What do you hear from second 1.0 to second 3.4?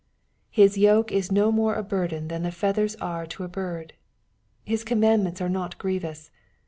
is no more a burden than the feathers are